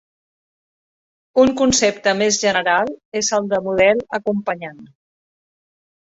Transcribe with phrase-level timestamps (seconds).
[1.41, 2.89] Un concepte més general
[3.21, 4.81] és el de model acompanyant.